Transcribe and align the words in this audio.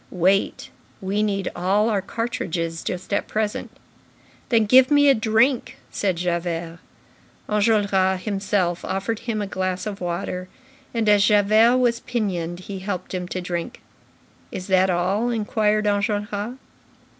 "Wait. 0.09 0.71
We 0.99 1.21
need 1.21 1.51
all 1.55 1.87
our 1.87 2.01
cartridges 2.01 2.83
just 2.83 3.13
at 3.13 3.27
present." 3.27 3.69
"Then 4.49 4.65
give 4.65 4.89
me 4.89 5.09
a 5.09 5.13
drink," 5.13 5.77
said 5.91 6.15
Javert. 6.15 6.79
Enjolras 7.47 8.21
himself 8.21 8.83
offered 8.83 9.19
him 9.19 9.43
a 9.43 9.45
glass 9.45 9.85
of 9.85 10.01
water, 10.01 10.49
and, 10.91 11.07
as 11.07 11.25
Javert 11.25 11.77
was 11.77 11.99
pinioned, 11.99 12.61
he 12.61 12.79
helped 12.79 13.13
him 13.13 13.27
to 13.27 13.41
drink. 13.41 13.81
"Is 14.51 14.65
that 14.65 14.89
all?" 14.89 15.29
inquired 15.29 15.85
Enjolras. 15.85 16.57